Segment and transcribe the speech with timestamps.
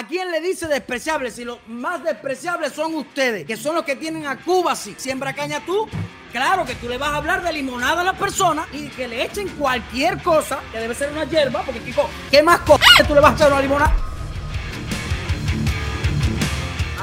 [0.00, 1.30] ¿A quién le dice despreciable?
[1.30, 4.94] Si los más despreciables son ustedes, que son los que tienen a Cuba así.
[4.96, 5.86] Siembra caña tú.
[6.32, 9.22] Claro que tú le vas a hablar de limonada a la persona y que le
[9.22, 13.20] echen cualquier cosa, que debe ser una hierba, porque Kiko, ¿qué más cosas tú le
[13.20, 13.94] vas a echar una limonada?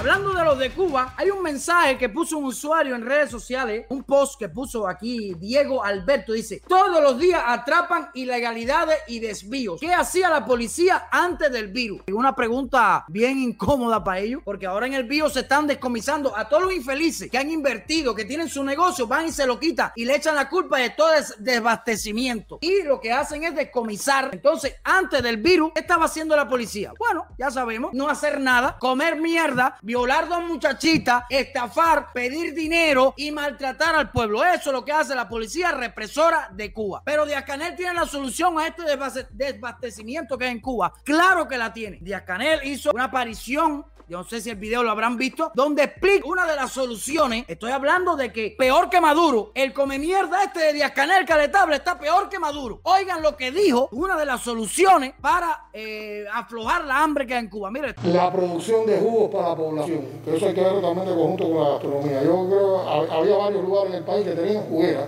[0.07, 3.87] Hablando de los de Cuba, hay un mensaje que puso un usuario en redes sociales,
[3.89, 9.81] un post que puso aquí Diego Alberto, dice, todos los días atrapan ilegalidades y desvíos.
[9.81, 12.04] ¿Qué hacía la policía antes del virus?
[12.07, 16.37] Y una pregunta bien incómoda para ellos, porque ahora en el virus se están descomisando
[16.37, 19.60] a todos los infelices que han invertido, que tienen su negocio, van y se lo
[19.60, 22.60] quitan y le echan la culpa de todo ese desabastecimiento.
[22.61, 24.29] Y lo que hacen es descomisar.
[24.32, 26.93] Entonces, antes del virus, ¿qué estaba haciendo la policía?
[26.97, 33.31] Bueno, ya sabemos, no hacer nada, comer mierda, violar dos muchachitas, estafar, pedir dinero y
[33.31, 34.45] maltratar al pueblo.
[34.45, 37.02] Eso es lo que hace la policía represora de Cuba.
[37.03, 38.83] Pero Díaz Canel tiene la solución a este
[39.31, 40.94] desabastecimiento que hay en Cuba.
[41.03, 41.97] Claro que la tiene.
[42.00, 45.84] Díaz Canel hizo una aparición yo no sé si el video lo habrán visto, donde
[45.84, 47.44] explica una de las soluciones.
[47.47, 51.75] Estoy hablando de que peor que Maduro, el come mierda este de Díaz Canel Caletable
[51.75, 52.80] está peor que Maduro.
[52.83, 57.41] Oigan lo que dijo, una de las soluciones para eh, aflojar la hambre que hay
[57.41, 57.69] en Cuba.
[57.69, 57.95] Mire.
[58.05, 61.64] La producción de jugos para la población, que eso hay que ver totalmente conjunto con
[61.64, 62.23] la gastronomía.
[62.23, 65.08] Yo creo que había varios lugares en el país que tenían jugueras,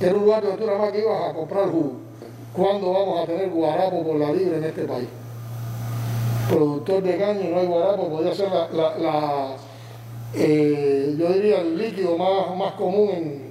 [0.00, 1.92] era un lugar donde tú nada más que ibas a comprar jugo.
[2.54, 5.08] ¿Cuándo vamos a tener guarapo por la libre en este país?
[6.48, 9.56] Productor de caña y no hay guarapo, podría ser la,
[10.34, 13.48] eh, yo diría el líquido más, más común en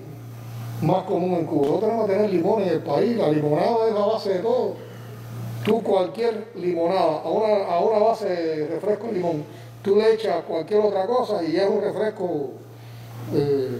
[0.81, 1.67] más común en Cuba.
[1.67, 4.73] No tenemos que tener limón en el país, la limonada es la base de todo.
[5.65, 9.43] Tú cualquier limonada, a una, base de refresco de limón,
[9.81, 12.51] tú le echas cualquier otra cosa y es un refresco
[13.33, 13.79] eh,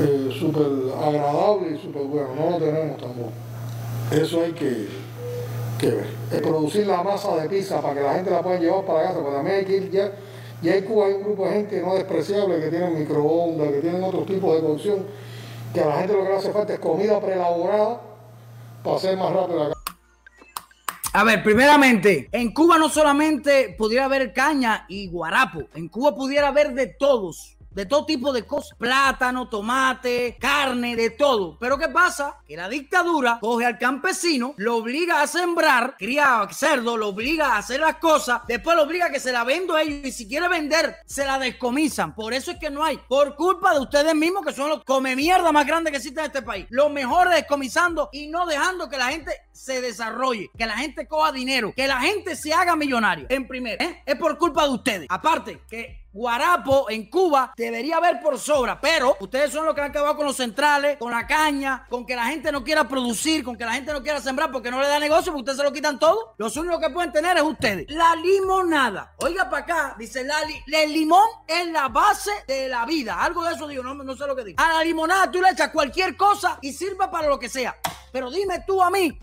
[0.00, 0.66] eh, súper
[1.00, 2.28] agradable y súper bueno.
[2.34, 3.30] No lo tenemos tampoco.
[4.10, 4.88] Eso hay que
[5.82, 9.14] es producir la masa de pizza para que la gente la pueda llevar para casa,
[9.20, 10.12] porque también hay que ir ya,
[10.62, 14.02] ya en Cuba hay un grupo de gente no despreciable que tienen microondas, que tienen
[14.04, 15.06] otros tipos de cocción,
[15.74, 18.00] que a la gente lo que le hace falta es comida preelaborada
[18.82, 19.74] para hacer más rápido la
[21.14, 26.48] a ver, primeramente, en Cuba no solamente pudiera haber caña y guarapo, en Cuba pudiera
[26.48, 31.56] haber de todos de todo tipo de cosas, plátano, tomate, carne, de todo.
[31.58, 32.38] Pero ¿qué pasa?
[32.46, 37.58] Que la dictadura coge al campesino, lo obliga a sembrar, cría cerdo, lo obliga a
[37.58, 40.28] hacer las cosas, después lo obliga a que se la venda a ellos y si
[40.28, 42.14] quiere vender, se la descomisan.
[42.14, 45.16] Por eso es que no hay, por culpa de ustedes mismos que son los come
[45.16, 46.66] mierda más grandes que existen en este país.
[46.70, 51.32] Los mejores descomisando y no dejando que la gente se desarrolle, que la gente coja
[51.32, 53.26] dinero, que la gente se haga millonario.
[53.28, 54.02] En primer, ¿eh?
[54.04, 55.06] es por culpa de ustedes.
[55.08, 59.90] Aparte, que guarapo en Cuba debería haber por sobra, pero ustedes son los que han
[59.90, 63.56] acabado con los centrales, con la caña, con que la gente no quiera producir, con
[63.56, 65.72] que la gente no quiera sembrar porque no le da negocio, porque ustedes se lo
[65.72, 66.34] quitan todo.
[66.38, 67.86] Los únicos que pueden tener es ustedes.
[67.90, 69.14] La limonada.
[69.18, 73.22] Oiga para acá, dice Lali, el limón es la base de la vida.
[73.22, 74.62] Algo de eso digo, no, no sé lo que digo.
[74.62, 77.76] A la limonada tú le echas cualquier cosa y sirva para lo que sea.
[78.12, 79.18] Pero dime tú a mí,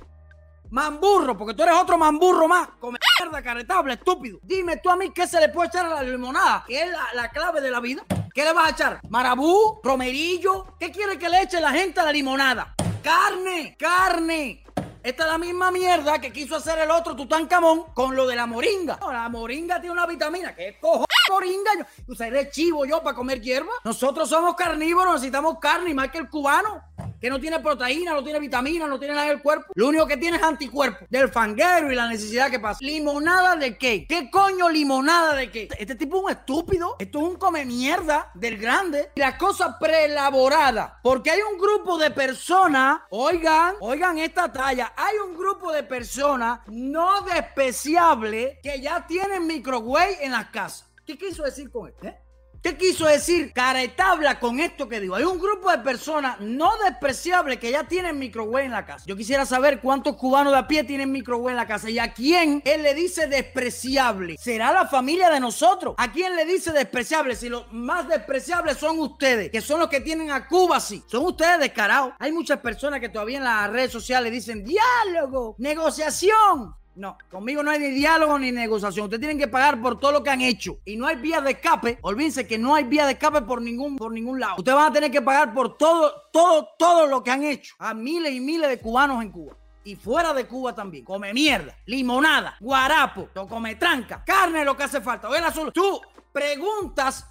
[0.71, 2.69] Mamburro, porque tú eres otro mamburro más.
[2.79, 4.39] Come mierda, caretable, estúpido.
[4.43, 7.29] Dime tú a mí qué se le puede echar a la limonada, que es la,
[7.31, 8.03] clave de la vida.
[8.33, 8.99] ¿Qué le vas a echar?
[9.09, 9.79] ¿Marabú?
[9.83, 10.75] ¿Romerillo?
[10.79, 12.75] ¿Qué quiere que le eche la gente a la limonada?
[13.01, 13.75] ¡Carne!
[13.79, 14.63] ¡Carne!
[15.01, 18.45] Esta es la misma mierda que quiso hacer el otro Tutankamón con lo de la
[18.45, 18.99] moringa.
[19.11, 20.53] la moringa tiene una vitamina.
[20.53, 21.71] ¿Qué cojo moringa?
[22.05, 23.71] ¿Tú eres chivo yo para comer hierba?
[23.83, 26.83] Nosotros somos carnívoros, necesitamos carne y más que el cubano
[27.19, 29.71] que no tiene proteína, no tiene vitamina, no tiene nada en el cuerpo.
[29.75, 32.79] Lo único que tiene es anticuerpo del fanguero y la necesidad que pasa.
[32.81, 34.05] ¿Limonada de qué?
[34.07, 35.69] ¿Qué coño limonada de qué?
[35.77, 36.95] Este tipo es un estúpido.
[36.99, 39.11] Esto es un come mierda del grande.
[39.15, 40.93] Y las cosas preelaboradas.
[41.03, 44.93] Porque hay un grupo de personas, oigan, oigan esta talla.
[44.95, 50.89] Hay un grupo de personas no despreciables que ya tienen microwave en las casas.
[51.05, 52.07] ¿Qué quiso decir con esto?
[52.07, 52.28] Eh?
[52.61, 55.15] ¿Qué quiso decir caretabla con esto que digo?
[55.15, 59.05] Hay un grupo de personas no despreciables que ya tienen microwave en la casa.
[59.07, 62.13] Yo quisiera saber cuántos cubanos de a pie tienen microwave en la casa y a
[62.13, 64.35] quién él le dice despreciable.
[64.37, 65.95] ¿Será la familia de nosotros?
[65.97, 67.37] ¿A quién le dice despreciable?
[67.37, 71.01] Si los más despreciables son ustedes, que son los que tienen a Cuba así.
[71.07, 72.13] Son ustedes descarados.
[72.19, 76.75] Hay muchas personas que todavía en las redes sociales dicen diálogo, negociación.
[76.99, 79.05] No, conmigo no hay ni diálogo ni negociación.
[79.05, 80.79] Ustedes tienen que pagar por todo lo que han hecho.
[80.83, 81.97] Y no hay vía de escape.
[82.01, 84.55] Olvídense que no hay vía de escape por ningún, por ningún lado.
[84.57, 87.93] Ustedes van a tener que pagar por todo, todo, todo lo que han hecho a
[87.93, 89.55] miles y miles de cubanos en Cuba.
[89.85, 91.05] Y fuera de Cuba también.
[91.05, 95.29] Come mierda, limonada, guarapo, come tranca, carne lo que hace falta.
[95.29, 95.71] Oye, azul.
[95.71, 96.01] Tú
[96.33, 97.25] preguntas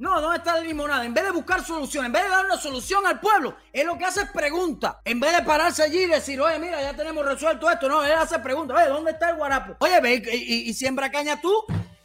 [0.00, 1.04] No, ¿dónde está la limonada?
[1.04, 3.98] En vez de buscar solución, en vez de dar una solución al pueblo, él lo
[3.98, 5.02] que hace es pregunta.
[5.04, 8.12] En vez de pararse allí y decir, oye, mira, ya tenemos resuelto esto, no, él
[8.12, 9.76] hace pregunta, oye, ¿dónde está el guarapo?
[9.80, 11.52] Oye, ve y, siembra caña tú.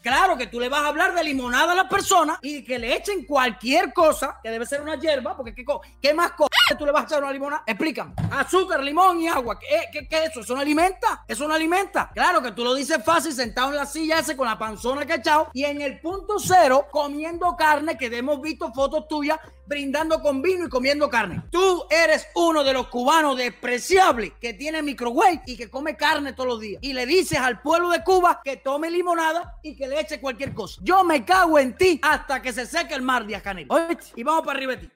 [0.01, 2.97] Claro que tú le vas a hablar de limonada a la persona y que le
[2.97, 5.63] echen cualquier cosa, que debe ser una hierba, porque ¿qué,
[6.01, 7.63] qué más cosas tú le vas a echar una limonada?
[7.67, 8.13] Explícame.
[8.31, 9.59] Azúcar, limón y agua.
[9.59, 10.39] ¿Qué, qué, qué es eso?
[10.39, 11.23] ¿Eso no alimenta?
[11.27, 12.09] ¿Eso no alimenta?
[12.13, 15.13] Claro que tú lo dices fácil, sentado en la silla ese con la panzona que
[15.13, 20.21] ha echado y en el punto cero comiendo carne, que hemos visto fotos tuyas brindando
[20.21, 21.43] con vino y comiendo carne.
[21.51, 26.49] Tú eres uno de los cubanos despreciables que tiene microwave y que come carne todos
[26.49, 26.79] los días.
[26.81, 30.53] Y le dices al pueblo de Cuba que tome limonada y que le eche cualquier
[30.53, 30.79] cosa.
[30.83, 33.67] Yo me cago en ti hasta que se seque el mar de Acanel.
[34.15, 34.91] Y vamos para arriba de ti.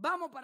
[0.00, 0.36] Vamos para